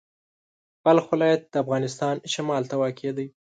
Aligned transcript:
بلخ 0.83 1.05
ولایت 1.13 1.41
د 1.47 1.55
افغانستان 1.63 2.15
شمال 2.33 2.63
ته 2.69 2.75
واقع 2.81 3.11
دی. 3.17 3.27